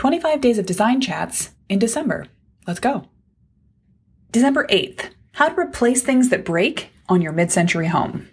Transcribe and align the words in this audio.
25 0.00 0.40
days 0.40 0.56
of 0.56 0.64
design 0.64 0.98
chats 0.98 1.50
in 1.68 1.78
December. 1.78 2.24
Let's 2.66 2.80
go. 2.80 3.04
December 4.32 4.66
8th, 4.70 5.10
how 5.32 5.50
to 5.50 5.60
replace 5.60 6.00
things 6.00 6.30
that 6.30 6.42
break 6.42 6.88
on 7.10 7.20
your 7.20 7.32
mid 7.32 7.52
century 7.52 7.86
home. 7.86 8.26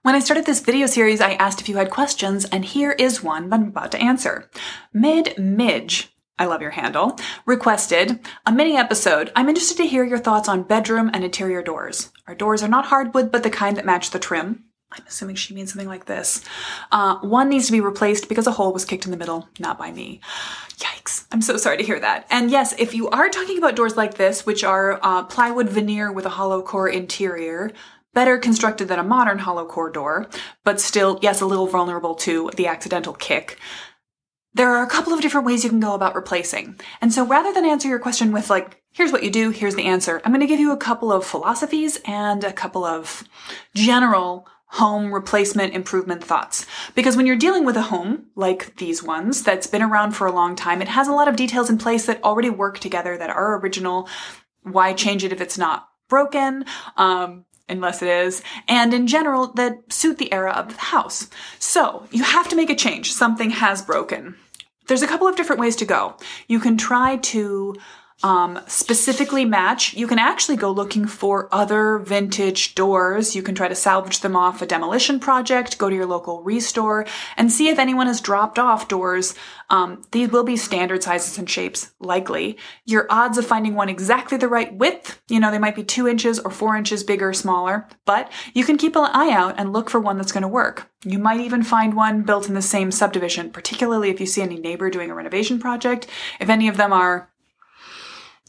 When 0.00 0.14
I 0.14 0.18
started 0.18 0.46
this 0.46 0.60
video 0.60 0.86
series, 0.86 1.20
I 1.20 1.34
asked 1.34 1.60
if 1.60 1.68
you 1.68 1.76
had 1.76 1.90
questions, 1.90 2.46
and 2.46 2.64
here 2.64 2.92
is 2.92 3.22
one 3.22 3.50
that 3.50 3.60
I'm 3.60 3.68
about 3.68 3.92
to 3.92 4.00
answer. 4.00 4.48
Mid 4.94 5.36
Midge, 5.36 6.08
I 6.38 6.46
love 6.46 6.62
your 6.62 6.70
handle, 6.70 7.18
requested 7.44 8.18
a 8.46 8.52
mini 8.52 8.78
episode. 8.78 9.30
I'm 9.36 9.50
interested 9.50 9.76
to 9.76 9.86
hear 9.86 10.04
your 10.04 10.16
thoughts 10.16 10.48
on 10.48 10.62
bedroom 10.62 11.10
and 11.12 11.22
interior 11.22 11.62
doors. 11.62 12.12
Our 12.26 12.34
doors 12.34 12.62
are 12.62 12.68
not 12.68 12.86
hardwood, 12.86 13.30
but 13.30 13.42
the 13.42 13.50
kind 13.50 13.76
that 13.76 13.84
match 13.84 14.08
the 14.08 14.18
trim. 14.18 14.64
I'm 14.96 15.04
assuming 15.08 15.36
she 15.36 15.54
means 15.54 15.72
something 15.72 15.88
like 15.88 16.06
this. 16.06 16.44
Uh, 16.92 17.16
one 17.18 17.48
needs 17.48 17.66
to 17.66 17.72
be 17.72 17.80
replaced 17.80 18.28
because 18.28 18.46
a 18.46 18.52
hole 18.52 18.72
was 18.72 18.84
kicked 18.84 19.04
in 19.04 19.10
the 19.10 19.16
middle, 19.16 19.48
not 19.58 19.78
by 19.78 19.90
me. 19.90 20.20
Yikes. 20.76 21.26
I'm 21.32 21.42
so 21.42 21.56
sorry 21.56 21.78
to 21.78 21.84
hear 21.84 21.98
that. 21.98 22.26
And 22.30 22.50
yes, 22.50 22.74
if 22.78 22.94
you 22.94 23.08
are 23.10 23.28
talking 23.28 23.58
about 23.58 23.76
doors 23.76 23.96
like 23.96 24.14
this, 24.14 24.46
which 24.46 24.62
are 24.62 25.00
uh, 25.02 25.24
plywood 25.24 25.68
veneer 25.68 26.12
with 26.12 26.26
a 26.26 26.30
hollow 26.30 26.62
core 26.62 26.88
interior, 26.88 27.72
better 28.12 28.38
constructed 28.38 28.86
than 28.86 29.00
a 29.00 29.04
modern 29.04 29.40
hollow 29.40 29.66
core 29.66 29.90
door, 29.90 30.28
but 30.62 30.80
still, 30.80 31.18
yes, 31.22 31.40
a 31.40 31.46
little 31.46 31.66
vulnerable 31.66 32.14
to 32.14 32.50
the 32.56 32.68
accidental 32.68 33.12
kick. 33.12 33.58
There 34.54 34.70
are 34.70 34.84
a 34.84 34.88
couple 34.88 35.12
of 35.12 35.20
different 35.20 35.46
ways 35.46 35.64
you 35.64 35.70
can 35.70 35.80
go 35.80 35.94
about 35.94 36.14
replacing. 36.14 36.78
And 37.00 37.12
so 37.12 37.26
rather 37.26 37.52
than 37.52 37.64
answer 37.64 37.88
your 37.88 37.98
question 37.98 38.30
with 38.30 38.50
like, 38.50 38.80
here's 38.92 39.10
what 39.10 39.24
you 39.24 39.30
do, 39.30 39.50
here's 39.50 39.74
the 39.74 39.86
answer, 39.86 40.22
I'm 40.24 40.30
going 40.30 40.40
to 40.40 40.46
give 40.46 40.60
you 40.60 40.70
a 40.70 40.76
couple 40.76 41.10
of 41.10 41.26
philosophies 41.26 42.00
and 42.04 42.44
a 42.44 42.52
couple 42.52 42.84
of 42.84 43.24
general 43.74 44.46
home 44.74 45.14
replacement 45.14 45.72
improvement 45.72 46.22
thoughts. 46.22 46.66
Because 46.96 47.16
when 47.16 47.26
you're 47.26 47.36
dealing 47.36 47.64
with 47.64 47.76
a 47.76 47.82
home 47.82 48.26
like 48.34 48.76
these 48.76 49.04
ones 49.04 49.42
that's 49.44 49.68
been 49.68 49.82
around 49.82 50.12
for 50.12 50.26
a 50.26 50.32
long 50.32 50.56
time, 50.56 50.82
it 50.82 50.88
has 50.88 51.06
a 51.06 51.12
lot 51.12 51.28
of 51.28 51.36
details 51.36 51.70
in 51.70 51.78
place 51.78 52.06
that 52.06 52.22
already 52.24 52.50
work 52.50 52.80
together 52.80 53.16
that 53.16 53.30
are 53.30 53.60
original. 53.60 54.08
Why 54.62 54.92
change 54.92 55.22
it 55.22 55.32
if 55.32 55.40
it's 55.40 55.56
not 55.56 55.88
broken? 56.08 56.64
Um, 56.96 57.44
unless 57.68 58.02
it 58.02 58.08
is, 58.08 58.42
and 58.68 58.92
in 58.92 59.06
general 59.06 59.52
that 59.54 59.92
suit 59.92 60.18
the 60.18 60.32
era 60.32 60.52
of 60.52 60.68
the 60.74 60.80
house. 60.80 61.30
So 61.58 62.06
you 62.10 62.24
have 62.24 62.48
to 62.48 62.56
make 62.56 62.68
a 62.68 62.74
change. 62.74 63.12
Something 63.12 63.50
has 63.50 63.80
broken. 63.80 64.34
There's 64.88 65.02
a 65.02 65.06
couple 65.06 65.28
of 65.28 65.36
different 65.36 65.60
ways 65.60 65.76
to 65.76 65.86
go. 65.86 66.16
You 66.48 66.58
can 66.58 66.76
try 66.76 67.16
to 67.16 67.76
um, 68.22 68.60
specifically 68.66 69.44
match, 69.44 69.94
you 69.94 70.06
can 70.06 70.18
actually 70.18 70.56
go 70.56 70.70
looking 70.70 71.06
for 71.06 71.48
other 71.52 71.98
vintage 71.98 72.74
doors. 72.74 73.34
You 73.34 73.42
can 73.42 73.54
try 73.54 73.68
to 73.68 73.74
salvage 73.74 74.20
them 74.20 74.36
off 74.36 74.62
a 74.62 74.66
demolition 74.66 75.20
project, 75.20 75.78
go 75.78 75.90
to 75.90 75.96
your 75.96 76.06
local 76.06 76.42
restore, 76.42 77.06
and 77.36 77.52
see 77.52 77.68
if 77.68 77.78
anyone 77.78 78.06
has 78.06 78.20
dropped 78.20 78.58
off 78.58 78.88
doors. 78.88 79.34
Um, 79.68 80.02
these 80.12 80.30
will 80.30 80.44
be 80.44 80.56
standard 80.56 81.02
sizes 81.02 81.38
and 81.38 81.50
shapes, 81.50 81.92
likely. 81.98 82.56
Your 82.86 83.06
odds 83.10 83.36
of 83.36 83.46
finding 83.46 83.74
one 83.74 83.88
exactly 83.88 84.38
the 84.38 84.48
right 84.48 84.72
width, 84.74 85.20
you 85.28 85.40
know, 85.40 85.50
they 85.50 85.58
might 85.58 85.76
be 85.76 85.84
two 85.84 86.06
inches 86.06 86.38
or 86.38 86.50
four 86.50 86.76
inches 86.76 87.02
bigger 87.02 87.30
or 87.30 87.34
smaller, 87.34 87.88
but 88.04 88.30
you 88.54 88.64
can 88.64 88.76
keep 88.76 88.96
an 88.96 89.10
eye 89.12 89.32
out 89.32 89.54
and 89.58 89.72
look 89.72 89.90
for 89.90 90.00
one 90.00 90.16
that's 90.16 90.32
going 90.32 90.42
to 90.42 90.48
work. 90.48 90.90
You 91.04 91.18
might 91.18 91.40
even 91.40 91.62
find 91.62 91.94
one 91.94 92.22
built 92.22 92.48
in 92.48 92.54
the 92.54 92.62
same 92.62 92.90
subdivision, 92.90 93.50
particularly 93.50 94.10
if 94.10 94.20
you 94.20 94.26
see 94.26 94.40
any 94.40 94.58
neighbor 94.58 94.88
doing 94.88 95.10
a 95.10 95.14
renovation 95.14 95.58
project. 95.58 96.06
If 96.40 96.48
any 96.48 96.68
of 96.68 96.76
them 96.76 96.92
are 96.92 97.28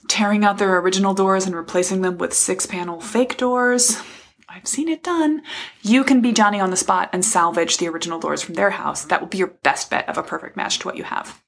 tearing 0.08 0.44
out 0.44 0.58
their 0.58 0.78
original 0.80 1.14
doors 1.14 1.46
and 1.46 1.56
replacing 1.56 2.02
them 2.02 2.18
with 2.18 2.34
six 2.34 2.66
panel 2.66 3.02
fake 3.02 3.38
doors. 3.38 4.02
I've 4.48 4.68
seen 4.68 4.88
it 4.88 5.04
done. 5.04 5.42
You 5.82 6.04
can 6.04 6.22
be 6.22 6.32
Johnny 6.32 6.60
on 6.60 6.70
the 6.70 6.78
spot 6.78 7.10
and 7.12 7.26
salvage 7.26 7.78
the 7.78 7.90
original 7.90 8.20
doors 8.20 8.42
from 8.42 8.56
their 8.56 8.70
house. 8.70 9.04
That 9.06 9.20
will 9.20 9.28
be 9.28 9.38
your 9.38 9.48
best 9.48 9.90
bet 9.90 10.08
of 10.08 10.18
a 10.18 10.24
perfect 10.24 10.56
match 10.56 10.80
to 10.80 10.88
what 10.88 10.98
you 10.98 11.04
have. 11.04 11.42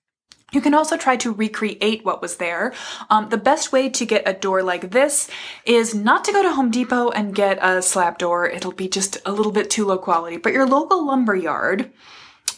You 0.54 0.62
can 0.62 0.74
also 0.74 0.96
try 0.96 1.18
to 1.18 1.34
recreate 1.34 2.06
what 2.06 2.22
was 2.22 2.38
there. 2.38 2.74
Um, 3.10 3.30
the 3.30 3.38
best 3.38 3.74
way 3.74 3.90
to 3.90 4.06
get 4.06 4.28
a 4.28 4.34
door 4.34 4.64
like 4.64 4.92
this 4.92 5.30
is 5.66 5.94
not 5.94 6.24
to 6.24 6.32
go 6.32 6.42
to 6.42 6.54
Home 6.54 6.72
Depot 6.72 7.10
and 7.10 7.36
get 7.36 7.60
a 7.62 7.82
slab 7.82 8.18
door. 8.18 8.48
It'll 8.48 8.72
be 8.72 8.88
just 8.88 9.18
a 9.26 9.32
little 9.34 9.52
bit 9.52 9.70
too 9.70 9.86
low 9.86 9.98
quality. 9.98 10.38
But 10.38 10.54
your 10.54 10.66
local 10.66 11.06
lumber 11.06 11.36
yard 11.36 11.92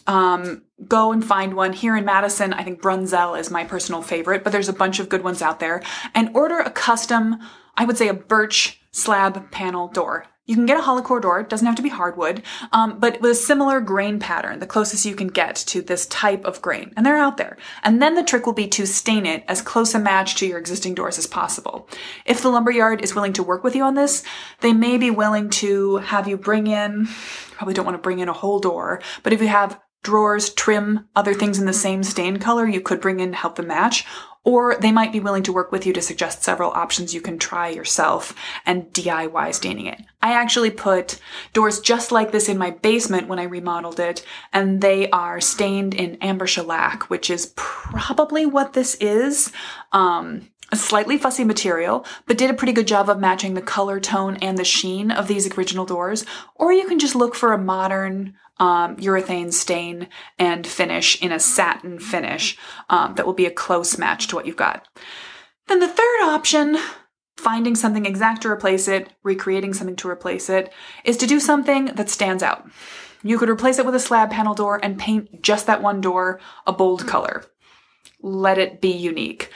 um, 0.09 0.63
go 0.87 1.11
and 1.11 1.23
find 1.23 1.53
one 1.53 1.71
here 1.71 1.95
in 1.95 2.03
Madison. 2.03 2.51
I 2.51 2.63
think 2.63 2.81
Brunsell 2.81 3.39
is 3.39 3.51
my 3.51 3.63
personal 3.63 4.01
favorite, 4.01 4.43
but 4.43 4.51
there's 4.51 4.67
a 4.67 4.73
bunch 4.73 4.99
of 4.99 5.07
good 5.07 5.23
ones 5.23 5.43
out 5.43 5.59
there. 5.59 5.83
And 6.15 6.35
order 6.35 6.57
a 6.57 6.71
custom, 6.71 7.37
I 7.77 7.85
would 7.85 7.97
say 7.97 8.07
a 8.07 8.13
birch 8.15 8.81
slab 8.91 9.51
panel 9.51 9.87
door. 9.87 10.25
You 10.47 10.55
can 10.55 10.65
get 10.65 10.79
a 10.79 10.81
hollow 10.81 11.03
core 11.03 11.19
door, 11.19 11.39
it 11.39 11.47
doesn't 11.47 11.67
have 11.67 11.75
to 11.75 11.83
be 11.83 11.89
hardwood, 11.89 12.41
um, 12.71 12.99
but 12.99 13.21
with 13.21 13.29
a 13.29 13.35
similar 13.35 13.79
grain 13.79 14.17
pattern, 14.17 14.57
the 14.57 14.65
closest 14.65 15.05
you 15.05 15.13
can 15.13 15.27
get 15.27 15.55
to 15.57 15.83
this 15.83 16.07
type 16.07 16.43
of 16.43 16.59
grain. 16.59 16.91
And 16.97 17.05
they're 17.05 17.15
out 17.15 17.37
there. 17.37 17.55
And 17.83 18.01
then 18.01 18.15
the 18.15 18.23
trick 18.23 18.47
will 18.47 18.53
be 18.53 18.67
to 18.69 18.87
stain 18.87 19.27
it 19.27 19.43
as 19.47 19.61
close 19.61 19.93
a 19.93 19.99
match 19.99 20.37
to 20.37 20.47
your 20.47 20.57
existing 20.57 20.95
doors 20.95 21.19
as 21.19 21.27
possible. 21.27 21.87
If 22.25 22.41
the 22.41 22.49
lumberyard 22.49 23.03
is 23.03 23.13
willing 23.13 23.33
to 23.33 23.43
work 23.43 23.63
with 23.63 23.75
you 23.75 23.83
on 23.83 23.93
this, 23.93 24.23
they 24.61 24.73
may 24.73 24.97
be 24.97 25.11
willing 25.11 25.51
to 25.51 25.97
have 25.97 26.27
you 26.27 26.35
bring 26.35 26.65
in, 26.65 27.07
probably 27.51 27.75
don't 27.75 27.85
want 27.85 27.97
to 27.97 28.01
bring 28.01 28.17
in 28.17 28.27
a 28.27 28.33
whole 28.33 28.57
door, 28.57 29.03
but 29.21 29.33
if 29.33 29.41
you 29.41 29.49
have 29.49 29.79
drawers, 30.03 30.53
trim, 30.53 31.07
other 31.15 31.33
things 31.33 31.59
in 31.59 31.65
the 31.65 31.73
same 31.73 32.03
stain 32.03 32.37
color 32.37 32.67
you 32.67 32.81
could 32.81 33.01
bring 33.01 33.19
in 33.19 33.31
to 33.31 33.37
help 33.37 33.55
them 33.55 33.67
match. 33.67 34.05
Or 34.45 34.77
they 34.77 34.91
might 34.91 35.11
be 35.11 35.19
willing 35.19 35.43
to 35.43 35.53
work 35.53 35.71
with 35.71 35.85
you 35.85 35.91
to 35.93 36.01
suggest 36.01 36.43
several 36.43 36.71
options 36.71 37.13
you 37.13 37.19
can 37.19 37.37
try 37.37 37.67
yourself 37.67 38.33
and 38.65 38.85
DIY 38.93 39.53
staining 39.53 39.85
it. 39.85 40.01
I 40.21 40.33
actually 40.33 40.71
put 40.71 41.19
doors 41.51 41.81
just 41.81 42.11
like 42.11 42.31
this 42.31 42.47
in 42.47 42.57
my 42.57 42.71
basement 42.71 43.27
when 43.27 43.37
I 43.37 43.43
remodeled 43.43 43.99
it, 43.99 44.25
and 44.53 44.79
they 44.79 45.09
are 45.09 45.41
stained 45.41 45.93
in 45.93 46.15
amber 46.21 46.47
shellac, 46.47 47.09
which 47.09 47.29
is 47.29 47.53
probably 47.57 48.45
what 48.45 48.73
this 48.73 48.95
is. 48.95 49.51
Um, 49.91 50.47
a 50.71 50.75
slightly 50.75 51.17
fussy 51.17 51.43
material, 51.43 52.05
but 52.25 52.37
did 52.37 52.49
a 52.49 52.53
pretty 52.53 52.73
good 52.73 52.87
job 52.87 53.09
of 53.09 53.19
matching 53.19 53.53
the 53.53 53.61
color 53.61 53.99
tone 53.99 54.37
and 54.37 54.57
the 54.57 54.63
sheen 54.63 55.11
of 55.11 55.27
these 55.27 55.51
original 55.57 55.85
doors. 55.85 56.25
Or 56.55 56.71
you 56.71 56.87
can 56.87 56.99
just 56.99 57.15
look 57.15 57.35
for 57.35 57.53
a 57.53 57.57
modern 57.57 58.35
um, 58.57 58.97
urethane 58.97 59.53
stain 59.53 60.07
and 60.37 60.67
finish 60.67 61.21
in 61.21 61.31
a 61.31 61.39
satin 61.39 61.99
finish 61.99 62.57
um, 62.89 63.15
that 63.15 63.25
will 63.25 63.33
be 63.33 63.45
a 63.45 63.51
close 63.51 63.97
match 63.97 64.27
to 64.27 64.35
what 64.35 64.45
you've 64.45 64.55
got. 64.55 64.87
Then 65.67 65.79
the 65.79 65.87
third 65.87 66.21
option, 66.23 66.77
finding 67.37 67.75
something 67.75 68.05
exact 68.05 68.41
to 68.41 68.49
replace 68.49 68.87
it, 68.87 69.13
recreating 69.23 69.73
something 69.73 69.95
to 69.97 70.09
replace 70.09 70.49
it, 70.49 70.71
is 71.05 71.17
to 71.17 71.27
do 71.27 71.39
something 71.39 71.85
that 71.95 72.09
stands 72.09 72.43
out. 72.43 72.69
You 73.23 73.37
could 73.37 73.49
replace 73.49 73.79
it 73.79 73.85
with 73.85 73.95
a 73.95 73.99
slab 73.99 74.31
panel 74.31 74.53
door 74.53 74.79
and 74.81 74.99
paint 74.99 75.41
just 75.41 75.67
that 75.67 75.81
one 75.81 76.01
door 76.01 76.39
a 76.65 76.73
bold 76.73 77.07
color. 77.07 77.45
Let 78.21 78.57
it 78.57 78.81
be 78.81 78.91
unique. 78.91 79.51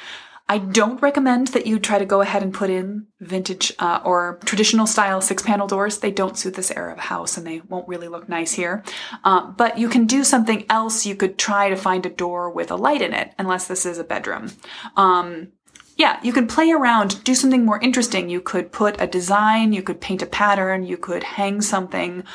I 0.54 0.60
don't 0.60 1.02
recommend 1.02 1.48
that 1.48 1.66
you 1.66 1.80
try 1.80 1.98
to 1.98 2.06
go 2.06 2.22
ahead 2.22 2.44
and 2.44 2.54
put 2.54 2.70
in 2.70 3.08
vintage 3.20 3.74
uh, 3.80 4.02
or 4.06 4.38
traditional 4.46 4.86
style 4.86 5.20
six 5.20 5.42
panel 5.42 5.66
doors. 5.66 5.98
They 5.98 6.12
don't 6.12 6.38
suit 6.38 6.54
this 6.54 6.70
era 6.70 6.94
of 6.94 7.00
house 7.00 7.38
and 7.38 7.48
they 7.48 7.62
won't 7.62 7.88
really 7.88 8.08
look 8.08 8.30
nice 8.30 8.52
here. 8.52 8.84
Uh, 9.24 9.50
but 9.50 9.80
you 9.80 9.90
can 9.90 10.06
do 10.06 10.24
something 10.24 10.64
else. 10.70 11.08
You 11.08 11.16
could 11.16 11.40
try 11.40 11.70
to 11.70 11.76
find 11.76 12.06
a 12.06 12.10
door 12.12 12.52
with 12.52 12.70
a 12.70 12.76
light 12.76 13.02
in 13.02 13.16
it, 13.16 13.34
unless 13.40 13.68
this 13.68 13.84
is 13.84 13.98
a 13.98 14.04
bedroom. 14.04 14.52
Um, 14.96 15.54
yeah, 15.98 16.20
you 16.22 16.32
could 16.32 16.50
play 16.50 16.70
around, 16.70 17.24
do 17.24 17.34
something 17.34 17.66
more 17.66 17.82
interesting. 17.82 18.30
You 18.30 18.40
could 18.40 18.72
put 18.72 19.02
a 19.02 19.08
design, 19.08 19.74
you 19.74 19.82
could 19.82 20.02
paint 20.02 20.22
a 20.22 20.28
pattern, 20.28 20.84
you 20.84 20.98
could 20.98 21.24
hang 21.24 21.62
something 21.62 22.26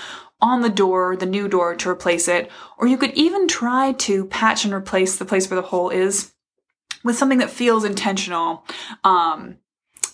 on 0.40 0.62
the 0.62 0.68
door, 0.68 1.14
the 1.14 1.24
new 1.24 1.46
door 1.46 1.76
to 1.76 1.88
replace 1.88 2.26
it, 2.26 2.50
or 2.78 2.88
you 2.88 2.96
could 2.96 3.12
even 3.12 3.46
try 3.46 3.92
to 3.92 4.24
patch 4.24 4.64
and 4.64 4.74
replace 4.74 5.14
the 5.14 5.24
place 5.24 5.48
where 5.48 5.60
the 5.60 5.68
hole 5.68 5.90
is 5.90 6.32
with 7.08 7.16
something 7.16 7.38
that 7.38 7.48
feels 7.48 7.84
intentional. 7.84 8.66
Um, 9.02 9.56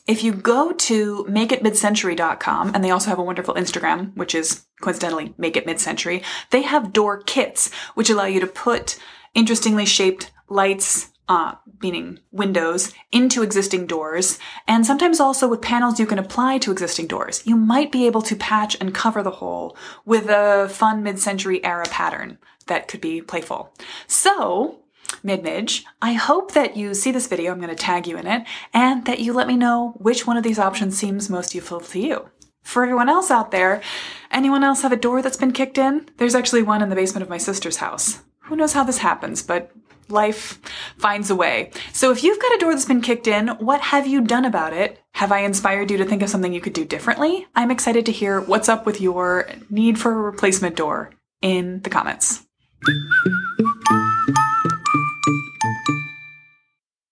if 0.06 0.22
you 0.22 0.32
go 0.32 0.70
to 0.72 1.26
makeitmidcentury.com, 1.28 2.72
and 2.72 2.84
they 2.84 2.90
also 2.92 3.10
have 3.10 3.18
a 3.18 3.22
wonderful 3.24 3.54
Instagram, 3.54 4.16
which 4.16 4.32
is 4.32 4.64
coincidentally 4.80 5.34
Make 5.36 5.56
It 5.56 5.66
Mid-Century, 5.66 6.22
they 6.50 6.62
have 6.62 6.92
door 6.92 7.20
kits, 7.20 7.72
which 7.94 8.10
allow 8.10 8.26
you 8.26 8.38
to 8.38 8.46
put 8.46 8.96
interestingly 9.34 9.84
shaped 9.84 10.30
lights, 10.48 11.10
uh, 11.28 11.54
meaning 11.82 12.20
windows, 12.30 12.94
into 13.10 13.42
existing 13.42 13.86
doors, 13.86 14.38
and 14.68 14.86
sometimes 14.86 15.18
also 15.18 15.48
with 15.48 15.62
panels 15.62 15.98
you 15.98 16.06
can 16.06 16.20
apply 16.20 16.58
to 16.58 16.70
existing 16.70 17.08
doors. 17.08 17.42
You 17.44 17.56
might 17.56 17.90
be 17.90 18.06
able 18.06 18.22
to 18.22 18.36
patch 18.36 18.76
and 18.80 18.94
cover 18.94 19.20
the 19.20 19.32
hole 19.32 19.76
with 20.04 20.28
a 20.28 20.68
fun 20.70 21.02
mid-century 21.02 21.64
era 21.64 21.86
pattern 21.86 22.38
that 22.68 22.86
could 22.86 23.00
be 23.00 23.20
playful. 23.20 23.74
So, 24.06 24.83
Midmidge. 25.22 25.84
I 26.02 26.12
hope 26.12 26.52
that 26.52 26.76
you 26.76 26.94
see 26.94 27.12
this 27.12 27.26
video, 27.26 27.52
I'm 27.52 27.60
going 27.60 27.68
to 27.70 27.74
tag 27.74 28.06
you 28.06 28.16
in 28.16 28.26
it, 28.26 28.46
and 28.72 29.04
that 29.06 29.20
you 29.20 29.32
let 29.32 29.48
me 29.48 29.56
know 29.56 29.94
which 29.96 30.26
one 30.26 30.36
of 30.36 30.44
these 30.44 30.58
options 30.58 30.96
seems 30.98 31.30
most 31.30 31.54
useful 31.54 31.80
to 31.80 32.00
you. 32.00 32.28
For 32.62 32.82
everyone 32.82 33.08
else 33.08 33.30
out 33.30 33.50
there, 33.50 33.82
anyone 34.30 34.64
else 34.64 34.82
have 34.82 34.92
a 34.92 34.96
door 34.96 35.22
that's 35.22 35.36
been 35.36 35.52
kicked 35.52 35.78
in? 35.78 36.08
There's 36.16 36.34
actually 36.34 36.62
one 36.62 36.82
in 36.82 36.88
the 36.88 36.96
basement 36.96 37.22
of 37.22 37.28
my 37.28 37.38
sister's 37.38 37.76
house. 37.76 38.22
Who 38.44 38.56
knows 38.56 38.72
how 38.72 38.84
this 38.84 38.98
happens, 38.98 39.42
but 39.42 39.70
life 40.08 40.60
finds 40.98 41.30
a 41.30 41.34
way. 41.34 41.70
So 41.92 42.10
if 42.10 42.22
you've 42.22 42.40
got 42.40 42.54
a 42.54 42.58
door 42.58 42.72
that's 42.72 42.84
been 42.84 43.00
kicked 43.00 43.26
in, 43.26 43.48
what 43.48 43.80
have 43.80 44.06
you 44.06 44.20
done 44.20 44.44
about 44.44 44.72
it? 44.72 45.00
Have 45.12 45.32
I 45.32 45.40
inspired 45.40 45.90
you 45.90 45.96
to 45.98 46.04
think 46.04 46.22
of 46.22 46.28
something 46.28 46.52
you 46.52 46.60
could 46.60 46.72
do 46.72 46.84
differently? 46.84 47.46
I'm 47.54 47.70
excited 47.70 48.06
to 48.06 48.12
hear 48.12 48.40
what's 48.40 48.68
up 48.68 48.86
with 48.86 49.00
your 49.00 49.48
need 49.70 49.98
for 49.98 50.12
a 50.12 50.16
replacement 50.16 50.76
door 50.76 51.10
in 51.40 51.80
the 51.82 51.90
comments. 51.90 52.46